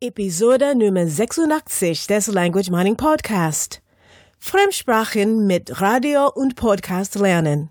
[0.00, 3.82] Episode Nummer 86 des Language Mining Podcast.
[4.38, 7.70] Fremdsprachen mit Radio und Podcast lernen.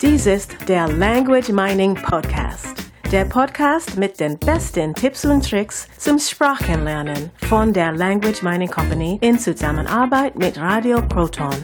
[0.00, 2.74] Dies ist der Language Mining Podcast.
[3.12, 9.20] Der Podcast mit den besten Tipps und Tricks zum Sprachenlernen von der Language Mining Company
[9.20, 11.54] in Zusammenarbeit mit Radio Proton.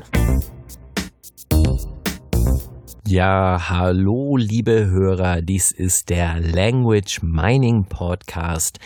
[3.10, 8.78] Ja, hallo liebe Hörer, dies ist der Language Mining Podcast.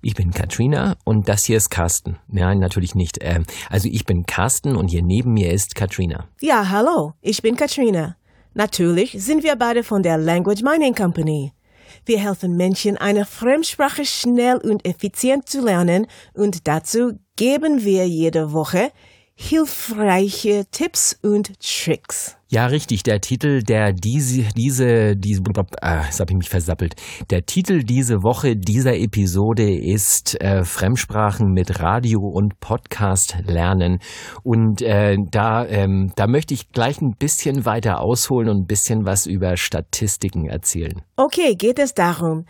[0.00, 2.16] Ich bin Katrina und das hier ist Carsten.
[2.28, 3.18] Nein, natürlich nicht.
[3.20, 6.30] Ähm, also ich bin Carsten und hier neben mir ist Katrina.
[6.40, 8.16] Ja, hallo, ich bin Katrina.
[8.54, 11.52] Natürlich sind wir beide von der Language Mining Company.
[12.06, 18.54] Wir helfen Menschen, eine Fremdsprache schnell und effizient zu lernen und dazu geben wir jede
[18.54, 18.92] Woche
[19.34, 22.37] hilfreiche Tipps und Tricks.
[22.50, 23.02] Ja, richtig.
[23.02, 25.42] Der Titel der diese diese diese
[25.82, 26.94] äh, jetzt habe ich mich versappelt.
[27.28, 33.98] Der Titel diese Woche dieser Episode ist äh, Fremdsprachen mit Radio und Podcast lernen
[34.44, 39.04] und äh, da ähm, da möchte ich gleich ein bisschen weiter ausholen und ein bisschen
[39.04, 41.02] was über Statistiken erzählen.
[41.16, 42.46] Okay, geht es darum,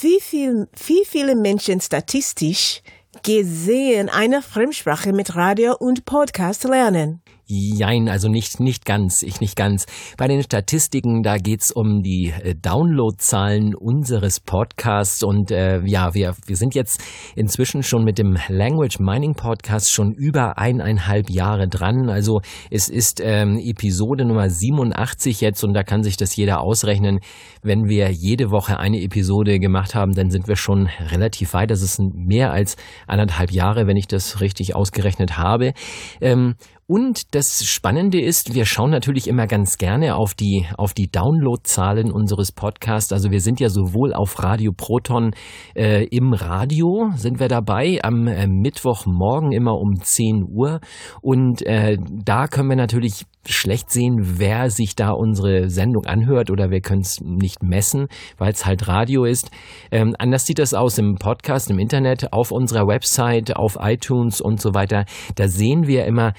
[0.00, 2.82] wie viel wie viele Menschen statistisch
[3.24, 7.20] gesehen eine Fremdsprache mit Radio und Podcast lernen.
[7.52, 9.86] Jein, also nicht, nicht ganz, ich nicht ganz.
[10.16, 16.36] Bei den Statistiken, da geht's um die äh, Downloadzahlen unseres Podcasts und äh, ja, wir,
[16.46, 17.02] wir sind jetzt
[17.34, 22.08] inzwischen schon mit dem Language Mining Podcast schon über eineinhalb Jahre dran.
[22.08, 27.18] Also es ist ähm, Episode Nummer 87 jetzt und da kann sich das jeder ausrechnen.
[27.62, 31.72] Wenn wir jede Woche eine Episode gemacht haben, dann sind wir schon relativ weit.
[31.72, 32.76] Das ist mehr als
[33.08, 35.72] anderthalb Jahre, wenn ich das richtig ausgerechnet habe.
[36.20, 36.54] Ähm,
[36.90, 42.10] und das Spannende ist, wir schauen natürlich immer ganz gerne auf die, auf die Downloadzahlen
[42.10, 43.12] unseres Podcasts.
[43.12, 45.30] Also wir sind ja sowohl auf Radio Proton
[45.76, 50.80] äh, im Radio, sind wir dabei, am äh, Mittwochmorgen immer um 10 Uhr.
[51.22, 56.70] Und äh, da können wir natürlich schlecht sehen, wer sich da unsere Sendung anhört oder
[56.70, 59.50] wir können es nicht messen, weil es halt Radio ist.
[59.90, 64.60] Ähm, anders sieht das aus im Podcast, im Internet, auf unserer Website, auf iTunes und
[64.60, 65.04] so weiter.
[65.36, 66.34] Da sehen wir immer,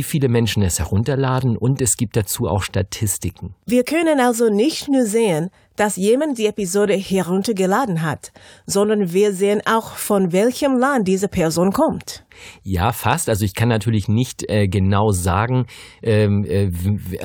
[0.00, 3.54] viele Menschen es herunterladen und es gibt dazu auch Statistiken.
[3.66, 8.32] Wir können also nicht nur sehen, dass jemand die Episode heruntergeladen hat,
[8.66, 12.24] sondern wir sehen auch, von welchem Land diese Person kommt.
[12.62, 13.28] Ja, fast.
[13.28, 15.66] Also ich kann natürlich nicht äh, genau sagen,
[16.02, 16.70] ähm, äh,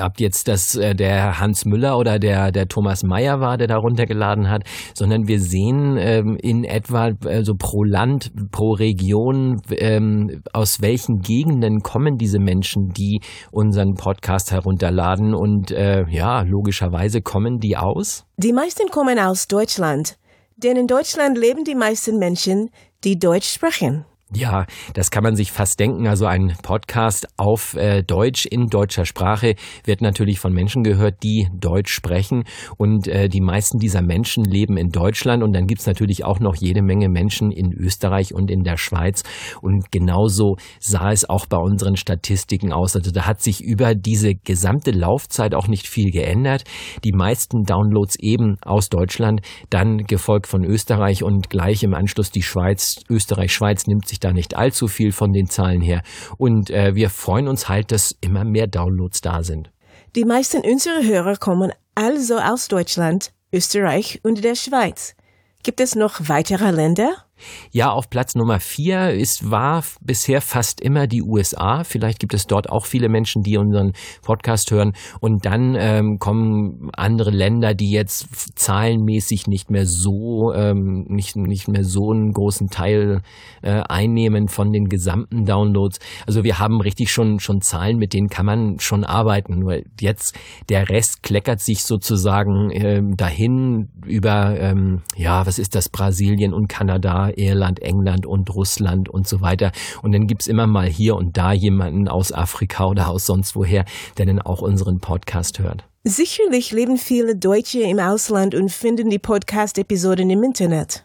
[0.00, 3.76] ob jetzt das äh, der Hans Müller oder der, der Thomas Meyer war, der da
[3.76, 10.80] runtergeladen hat, sondern wir sehen ähm, in etwa also pro Land, pro Region, ähm, aus
[10.80, 13.20] welchen Gegenden kommen diese Menschen, die
[13.50, 15.34] unseren Podcast herunterladen.
[15.34, 18.24] Und äh, ja, logischerweise kommen die aus.
[18.40, 20.16] Die meisten kommen aus Deutschland,
[20.56, 22.70] denn in Deutschland leben die meisten Menschen,
[23.04, 24.04] die Deutsch sprechen.
[24.34, 26.06] Ja, das kann man sich fast denken.
[26.06, 31.48] Also ein Podcast auf äh, Deutsch in deutscher Sprache wird natürlich von Menschen gehört, die
[31.58, 32.44] Deutsch sprechen.
[32.76, 35.42] Und äh, die meisten dieser Menschen leben in Deutschland.
[35.42, 39.22] Und dann gibt's natürlich auch noch jede Menge Menschen in Österreich und in der Schweiz.
[39.62, 42.96] Und genauso sah es auch bei unseren Statistiken aus.
[42.96, 46.64] Also da hat sich über diese gesamte Laufzeit auch nicht viel geändert.
[47.02, 49.40] Die meisten Downloads eben aus Deutschland,
[49.70, 52.96] dann gefolgt von Österreich und gleich im Anschluss die Schweiz.
[53.08, 56.02] Österreich, Schweiz nimmt sich sich da nicht allzu viel von den Zahlen her.
[56.36, 59.70] Und äh, wir freuen uns halt, dass immer mehr Downloads da sind.
[60.16, 65.14] Die meisten unserer Hörer kommen also aus Deutschland, Österreich und der Schweiz.
[65.62, 67.27] Gibt es noch weitere Länder?
[67.70, 71.84] Ja, auf Platz Nummer vier ist, war bisher fast immer die USA.
[71.84, 74.92] Vielleicht gibt es dort auch viele Menschen, die unseren Podcast hören.
[75.20, 81.68] Und dann ähm, kommen andere Länder, die jetzt zahlenmäßig nicht mehr so, ähm, nicht, nicht
[81.68, 83.20] mehr so einen großen Teil
[83.62, 85.98] äh, einnehmen von den gesamten Downloads.
[86.26, 89.58] Also wir haben richtig schon, schon Zahlen, mit denen kann man schon arbeiten.
[89.58, 90.36] Nur jetzt
[90.68, 96.68] der Rest kleckert sich sozusagen ähm, dahin über, ähm, ja, was ist das, Brasilien und
[96.68, 99.72] Kanada Irland, England und Russland und so weiter.
[100.02, 103.84] Und dann gibt's immer mal hier und da jemanden aus Afrika oder aus sonst woher,
[104.16, 105.84] der dann auch unseren Podcast hört.
[106.08, 111.04] Sicherlich leben viele Deutsche im Ausland und finden die Podcast-Episoden im Internet.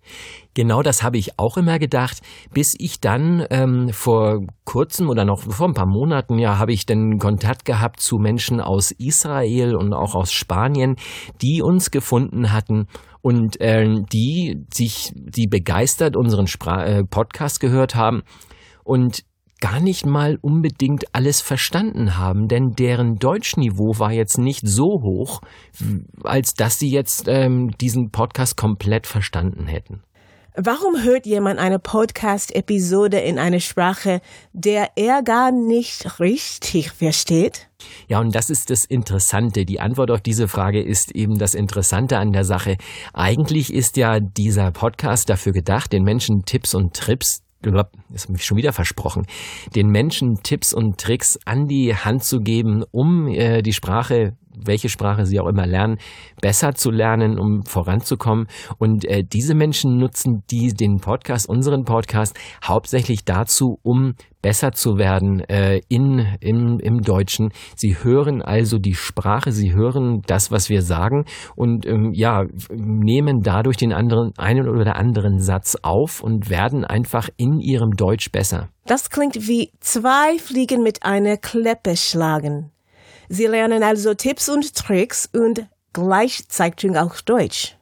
[0.53, 2.21] Genau das habe ich auch immer gedacht,
[2.53, 6.85] bis ich dann ähm, vor kurzem oder noch vor ein paar Monaten ja habe ich
[6.85, 10.95] dann Kontakt gehabt zu Menschen aus Israel und auch aus Spanien,
[11.41, 12.88] die uns gefunden hatten
[13.21, 18.23] und äh, die sich, die begeistert unseren Spra äh, Podcast gehört haben
[18.85, 19.25] und
[19.63, 25.39] gar nicht mal unbedingt alles verstanden haben, denn deren Deutschniveau war jetzt nicht so hoch,
[26.21, 30.04] als dass sie jetzt ähm, diesen Podcast komplett verstanden hätten.
[30.57, 34.19] Warum hört jemand eine Podcast-Episode in einer Sprache,
[34.51, 37.69] der er gar nicht richtig versteht?
[38.10, 39.63] Ja, und das ist das Interessante.
[39.63, 42.75] Die Antwort auf diese Frage ist eben das Interessante an der Sache.
[43.13, 48.45] Eigentlich ist ja dieser Podcast dafür gedacht, den Menschen Tipps und Trips das habe ich
[48.45, 49.25] schon wieder versprochen,
[49.75, 54.89] den Menschen Tipps und Tricks an die Hand zu geben, um äh, die Sprache welche
[54.89, 55.97] Sprache sie auch immer lernen,
[56.41, 58.47] besser zu lernen, um voranzukommen.
[58.77, 64.97] Und äh, diese Menschen nutzen die, den Podcast, unseren Podcast, hauptsächlich dazu, um besser zu
[64.97, 67.51] werden äh, in, in, im Deutschen.
[67.75, 73.41] Sie hören also die Sprache, sie hören das, was wir sagen und ähm, ja, nehmen
[73.41, 78.67] dadurch den anderen, einen oder anderen Satz auf und werden einfach in ihrem Deutsch besser.
[78.85, 82.69] Das klingt wie zwei Fliegen mit einer Kleppe schlagen.
[83.30, 87.75] Sie lernen also Tipps und Tricks und gleichzeitig auch Deutsch.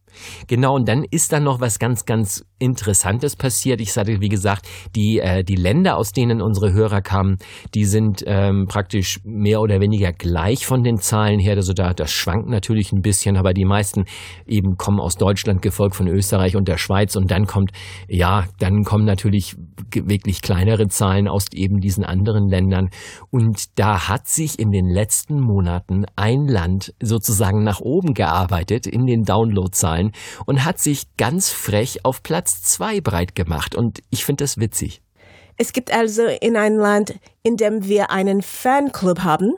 [0.47, 3.81] Genau, und dann ist da noch was ganz, ganz Interessantes passiert.
[3.81, 7.37] Ich sagte, wie gesagt, die, äh, die Länder, aus denen unsere Hörer kamen,
[7.73, 11.55] die sind ähm, praktisch mehr oder weniger gleich von den Zahlen her.
[11.55, 14.05] Also da, das schwankt natürlich ein bisschen, aber die meisten
[14.45, 17.15] eben kommen aus Deutschland, gefolgt von Österreich und der Schweiz.
[17.15, 17.71] Und dann kommt,
[18.07, 19.55] ja, dann kommen natürlich
[19.93, 22.89] wirklich kleinere Zahlen aus eben diesen anderen Ländern.
[23.31, 29.05] Und da hat sich in den letzten Monaten ein Land sozusagen nach oben gearbeitet in
[29.05, 30.11] den Downloadzahlen
[30.45, 34.57] und hat sich ganz frech auf Platz Platz zwei breit gemacht und ich finde das
[34.57, 35.01] witzig.
[35.57, 39.53] Es gibt also in einem Land, in dem wir einen Fanclub haben,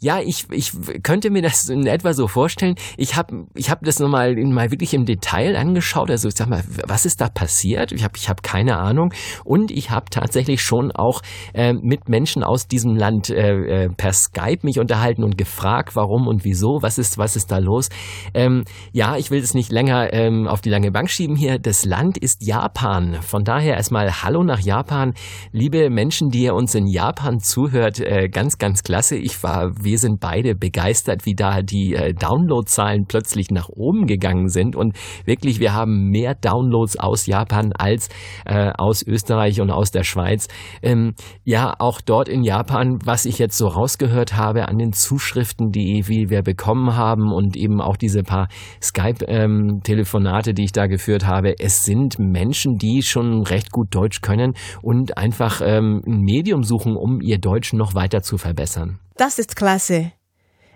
[0.00, 0.72] ja, ich, ich
[1.02, 2.74] könnte mir das in etwa so vorstellen.
[2.96, 6.10] Ich habe ich hab das nochmal mal wirklich im Detail angeschaut.
[6.10, 7.92] Also ich sag mal, was ist da passiert?
[7.92, 9.12] Ich habe ich hab keine Ahnung.
[9.44, 11.20] Und ich habe tatsächlich schon auch
[11.52, 16.26] äh, mit Menschen aus diesem Land äh, äh, per Skype mich unterhalten und gefragt, warum
[16.26, 17.88] und wieso, was ist, was ist da los.
[18.34, 21.58] Ähm, ja, ich will es nicht länger ähm, auf die lange Bank schieben hier.
[21.58, 23.18] Das Land ist Japan.
[23.22, 25.14] Von daher erstmal Hallo nach Japan.
[25.52, 29.16] Liebe Menschen, die ihr uns in Japan zuhört, äh, ganz, ganz klasse.
[29.16, 34.48] Ich war wir sind beide begeistert, wie da die äh, Downloadzahlen plötzlich nach oben gegangen
[34.48, 34.76] sind.
[34.76, 38.08] Und wirklich, wir haben mehr Downloads aus Japan als
[38.44, 40.48] äh, aus Österreich und aus der Schweiz.
[40.82, 41.14] Ähm,
[41.44, 46.04] ja, auch dort in Japan, was ich jetzt so rausgehört habe an den Zuschriften, die
[46.08, 48.48] wir bekommen haben und eben auch diese paar
[48.82, 54.20] Skype-Telefonate, ähm, die ich da geführt habe, es sind Menschen, die schon recht gut Deutsch
[54.20, 58.98] können und einfach ähm, ein Medium suchen, um ihr Deutsch noch weiter zu verbessern.
[59.16, 60.12] Das ist klasse.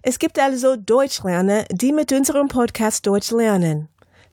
[0.02, 3.88] Es gibt also Deutschlerner, die mit unserem Podcast Deutsch lernen.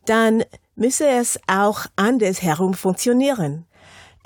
[0.06, 0.44] Dann
[0.76, 3.66] müsse es auch andersherum funktionieren.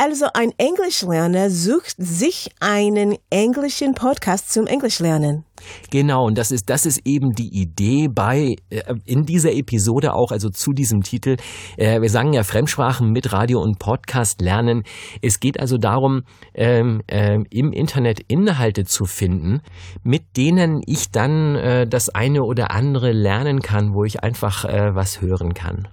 [0.01, 5.43] Also ein Englischlerner sucht sich einen englischen Podcast zum Englischlernen.
[5.91, 10.31] Genau, und das ist, das ist eben die Idee bei, äh, in dieser Episode auch,
[10.31, 11.35] also zu diesem Titel.
[11.75, 14.83] Äh, wir sagen ja Fremdsprachen mit Radio und Podcast lernen.
[15.21, 16.21] Es geht also darum,
[16.53, 19.59] ähm, äh, im Internet Inhalte zu finden,
[20.01, 25.19] mit denen ich dann äh, das eine oder andere lernen kann, wo ich einfach was
[25.19, 25.89] hören kann.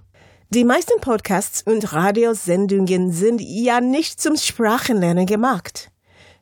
[0.49, 5.91] Die meisten Podcasts und Radiosendungen sind ja nicht zum Sprachenlernen gemacht.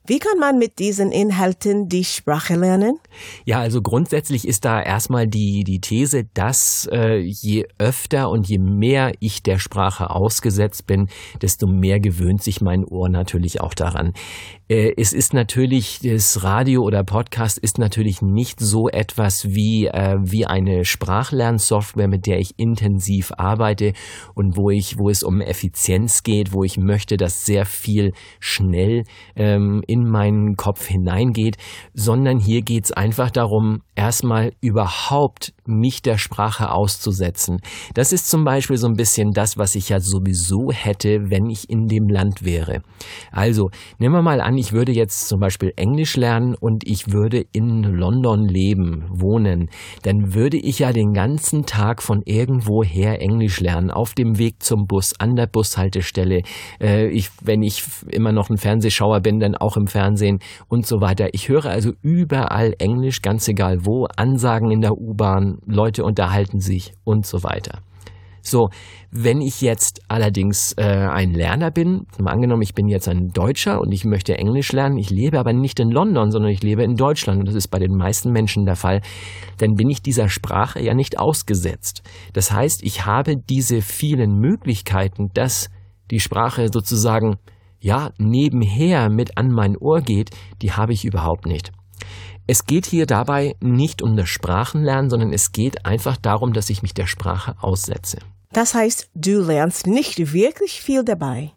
[0.06, 3.00] Wie kann man mit diesen Inhalten die Sprache lernen?
[3.46, 8.60] Ja, also grundsätzlich ist da erstmal die, die These, dass äh, je öfter und je
[8.60, 11.10] mehr ich der Sprache ausgesetzt bin,
[11.42, 14.14] desto mehr gewöhnt sich mein Ohr natürlich auch daran.
[14.68, 20.18] Äh, es ist natürlich, das Radio oder Podcast ist natürlich nicht so etwas wie, äh,
[20.20, 23.94] wie eine Sprachlernsoftware, mit der ich intensiv arbeite
[24.34, 29.04] und wo ich, wo es um Effizienz geht, wo ich möchte, dass sehr viel schnell
[29.36, 31.58] ähm, in meinen Kopf hineingeht,
[31.94, 37.60] sondern hier geht es einfach darum, erstmal überhaupt mich der Sprache auszusetzen.
[37.94, 41.70] Das ist zum Beispiel so ein bisschen das, was ich ja sowieso hätte, wenn ich
[41.70, 42.82] in dem Land wäre.
[43.32, 43.70] Also,
[44.00, 47.84] nehmen wir mal an, ich würde jetzt zum Beispiel Englisch lernen und ich würde in
[47.84, 49.70] London leben, wohnen.
[50.04, 54.88] Dann würde ich ja den ganzen Tag von irgendwoher Englisch lernen, auf dem Weg zum
[54.88, 56.42] Bus, an der Bushaltestelle.
[56.82, 61.02] Äh, ich, wenn ich immer noch ein Fernsehschauer bin, dann auch im Fernsehen und so
[61.02, 61.30] weiter.
[61.34, 66.94] Ich höre also überall Englisch, ganz egal wo, Ansagen in der U-Bahn, Leute unterhalten sich
[67.04, 67.82] und so weiter.
[68.48, 68.70] So,
[69.10, 73.82] wenn ich jetzt allerdings äh, ein Lerner bin, mal angenommen, ich bin jetzt ein Deutscher
[73.82, 76.96] und ich möchte Englisch lernen, ich lebe aber nicht in London, sondern ich lebe in
[76.96, 79.02] Deutschland und das ist bei den meisten Menschen der Fall,
[79.58, 82.04] dann bin ich dieser Sprache ja nicht ausgesetzt.
[82.34, 85.70] Das heißt, ich habe diese vielen Möglichkeiten, dass
[86.12, 87.38] die Sprache sozusagen
[87.80, 90.30] ja nebenher mit an mein Ohr geht,
[90.62, 91.72] die habe ich überhaupt nicht.
[92.48, 96.84] Es geht hier dabei nicht um das Sprachenlernen, sondern es geht einfach darum, dass ich
[96.84, 98.20] mich der Sprache aussetze.
[98.56, 101.52] Das heißt, du lernst nicht wirklich viel dabei.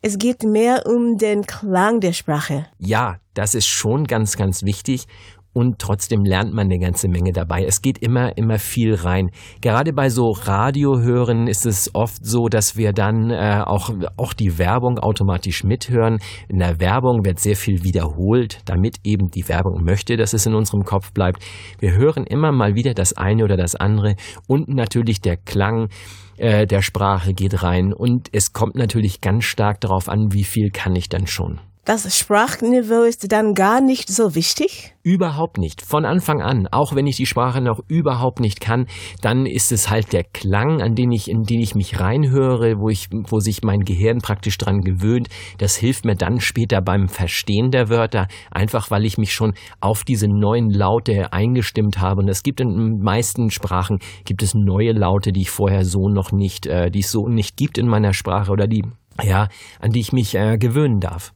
[0.00, 2.64] Es geht mehr um den Klang der Sprache.
[2.78, 5.06] Ja, das ist schon ganz, ganz wichtig
[5.54, 7.64] und trotzdem lernt man eine ganze Menge dabei.
[7.64, 9.30] Es geht immer, immer viel rein.
[9.62, 14.58] Gerade bei so Radiohören ist es oft so, dass wir dann äh, auch, auch die
[14.58, 16.18] Werbung automatisch mithören.
[16.48, 20.54] In der Werbung wird sehr viel wiederholt, damit eben die Werbung möchte, dass es in
[20.54, 21.42] unserem Kopf bleibt.
[21.78, 24.16] Wir hören immer mal wieder das eine oder das andere
[24.48, 25.88] und natürlich der Klang
[26.36, 30.70] äh, der Sprache geht rein und es kommt natürlich ganz stark darauf an, wie viel
[30.70, 31.60] kann ich dann schon.
[31.84, 34.94] Das Sprachniveau ist dann gar nicht so wichtig?
[35.02, 35.82] Überhaupt nicht.
[35.82, 36.66] Von Anfang an.
[36.68, 38.86] Auch wenn ich die Sprache noch überhaupt nicht kann,
[39.20, 42.88] dann ist es halt der Klang, an den ich, in den ich mich reinhöre, wo
[42.88, 45.28] ich, wo sich mein Gehirn praktisch dran gewöhnt.
[45.58, 50.04] Das hilft mir dann später beim Verstehen der Wörter, einfach weil ich mich schon auf
[50.04, 52.22] diese neuen Laute eingestimmt habe.
[52.22, 56.08] Und es gibt in den meisten Sprachen gibt es neue Laute, die ich vorher so
[56.08, 58.86] noch nicht, äh, die es so nicht gibt in meiner Sprache oder die,
[59.22, 59.48] ja,
[59.80, 61.34] an die ich mich äh, gewöhnen darf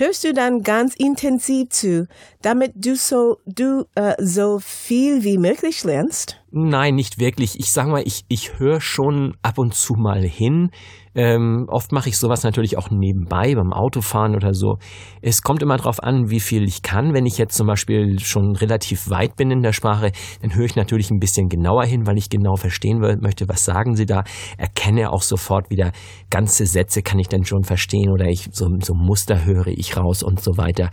[0.00, 2.08] hörst du dann ganz intensiv zu,
[2.42, 6.39] damit du so, du, äh, so viel wie möglich lernst?
[6.52, 7.60] Nein, nicht wirklich.
[7.60, 10.70] Ich sag mal, ich, ich höre schon ab und zu mal hin.
[11.14, 14.76] Ähm, oft mache ich sowas natürlich auch nebenbei beim Autofahren oder so.
[15.22, 17.14] Es kommt immer darauf an, wie viel ich kann.
[17.14, 20.76] Wenn ich jetzt zum Beispiel schon relativ weit bin in der Sprache, dann höre ich
[20.76, 24.22] natürlich ein bisschen genauer hin, weil ich genau verstehen möchte, was sagen sie da.
[24.56, 25.90] Erkenne auch sofort wieder
[26.30, 30.22] ganze Sätze kann ich dann schon verstehen oder ich so, so Muster höre ich raus
[30.22, 30.90] und so weiter.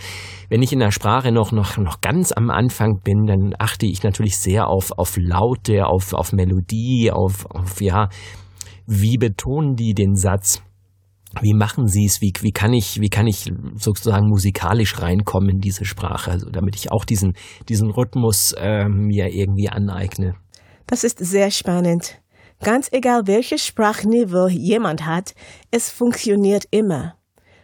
[0.49, 4.01] Wenn ich in der Sprache noch, noch, noch ganz am Anfang bin, dann achte ich
[4.01, 5.15] natürlich sehr auf, auf
[5.47, 8.09] Laute, auf, auf Melodie, auf, auf, ja,
[8.85, 10.61] wie betonen die den Satz?
[11.41, 12.21] Wie machen sie es?
[12.21, 16.75] Wie, wie, kann ich, wie kann ich sozusagen musikalisch reinkommen in diese Sprache, also damit
[16.75, 17.33] ich auch diesen,
[17.69, 20.35] diesen Rhythmus äh, mir irgendwie aneigne?
[20.87, 22.21] Das ist sehr spannend.
[22.63, 25.35] Ganz egal, welches Sprachniveau jemand hat,
[25.69, 27.15] es funktioniert immer.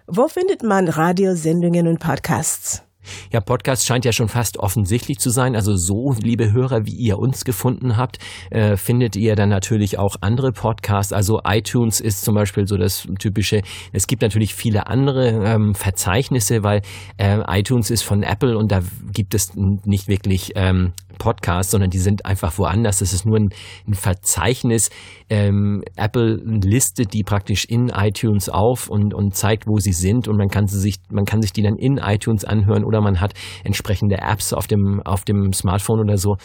[0.07, 2.83] Wo findet man Radiosendungen und Podcasts?
[3.31, 5.55] Ja, Podcast scheint ja schon fast offensichtlich zu sein.
[5.55, 8.19] Also so, liebe Hörer, wie ihr uns gefunden habt,
[8.49, 11.13] äh, findet ihr dann natürlich auch andere Podcasts.
[11.13, 13.61] Also iTunes ist zum Beispiel so das typische.
[13.91, 16.81] Es gibt natürlich viele andere ähm, Verzeichnisse, weil
[17.17, 18.81] äh, iTunes ist von Apple und da
[19.11, 22.99] gibt es nicht wirklich ähm, Podcasts, sondern die sind einfach woanders.
[22.99, 23.49] Das ist nur ein,
[23.87, 24.89] ein Verzeichnis.
[25.29, 30.37] Ähm, Apple listet die praktisch in iTunes auf und, und zeigt, wo sie sind und
[30.37, 33.33] man kann sie sich, man kann sich die dann in iTunes anhören oder man hat
[33.63, 36.35] entsprechende Apps auf dem, auf dem Smartphone oder so.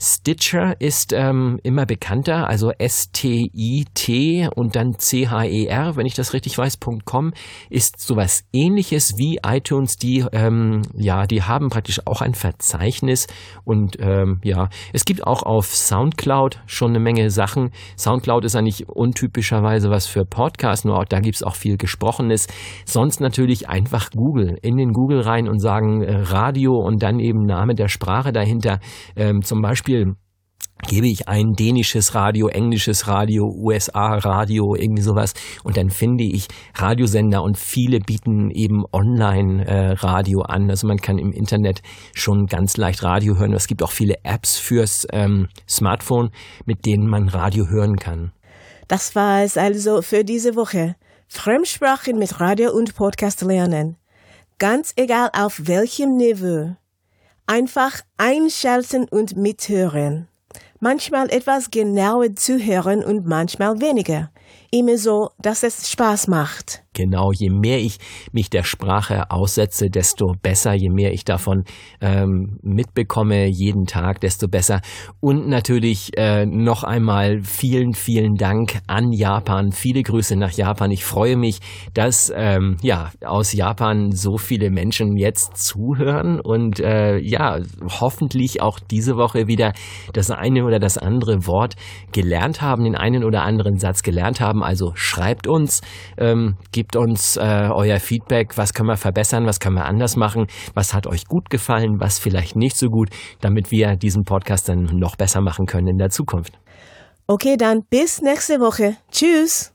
[0.00, 6.78] Stitcher ist ähm, immer bekannter, also S-T-I-T und dann C-H-E-R, wenn ich das richtig weiß,
[7.04, 7.32] .com,
[7.68, 9.96] ist sowas ähnliches wie iTunes.
[9.96, 13.26] Die, ähm, ja, die haben praktisch auch ein Verzeichnis
[13.64, 17.70] und ähm, ja, es gibt auch auf Soundcloud schon eine Menge Sachen.
[17.96, 22.46] Soundcloud ist eigentlich untypischerweise was für Podcasts, nur auch da gibt's auch viel Gesprochenes.
[22.84, 27.44] Sonst natürlich einfach Google, in den Google rein und sagen äh, Radio und dann eben
[27.44, 28.80] Name der Sprache dahinter.
[29.16, 30.14] Ähm, zum Beispiel
[30.86, 35.34] gebe ich ein dänisches Radio, englisches Radio, USA-Radio, irgendwie sowas
[35.64, 40.70] und dann finde ich Radiosender und viele bieten eben Online-Radio äh, an.
[40.70, 41.82] Also man kann im Internet
[42.14, 43.52] schon ganz leicht Radio hören.
[43.52, 46.30] Es gibt auch viele Apps fürs ähm, Smartphone,
[46.64, 48.32] mit denen man Radio hören kann.
[48.88, 50.96] Das war es also für diese Woche.
[51.28, 53.96] Fremdsprachen mit Radio und Podcast lernen.
[54.58, 56.74] Ganz egal auf welchem Niveau.
[57.46, 60.29] Einfach einschalten und mithören
[60.80, 64.30] manchmal etwas genauer zuhören und manchmal weniger.
[64.70, 66.82] Immer so, dass es Spaß macht.
[67.00, 67.96] Genau, je mehr ich
[68.30, 71.64] mich der Sprache aussetze, desto besser, je mehr ich davon
[72.02, 74.82] ähm, mitbekomme jeden Tag, desto besser.
[75.18, 79.72] Und natürlich äh, noch einmal vielen, vielen Dank an Japan.
[79.72, 80.90] Viele Grüße nach Japan.
[80.90, 81.60] Ich freue mich,
[81.94, 87.60] dass ähm, ja aus Japan so viele Menschen jetzt zuhören und äh, ja
[87.98, 89.72] hoffentlich auch diese Woche wieder
[90.12, 91.76] das eine oder das andere Wort
[92.12, 94.62] gelernt haben, den einen oder anderen Satz gelernt haben.
[94.62, 95.80] Also schreibt uns.
[96.18, 100.46] Ähm, Gebt uns äh, euer Feedback, was können wir verbessern, was können wir anders machen,
[100.74, 104.84] was hat euch gut gefallen, was vielleicht nicht so gut, damit wir diesen Podcast dann
[104.98, 106.58] noch besser machen können in der Zukunft.
[107.26, 108.96] Okay, dann bis nächste Woche.
[109.10, 109.72] Tschüss.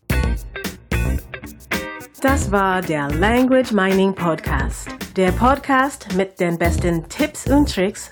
[2.21, 4.87] Das war der Language Mining Podcast.
[5.15, 8.11] Der Podcast mit den besten Tipps und Tricks